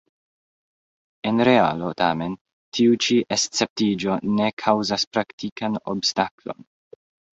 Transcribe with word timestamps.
En 1.31 1.41
realo 1.49 1.91
tamen 1.99 2.33
tiu 2.77 2.97
ĉi 3.07 3.19
esceptiĝo 3.37 4.17
ne 4.39 4.49
kaŭzas 4.65 5.07
praktikan 5.15 5.79
obstaklon. 5.95 6.67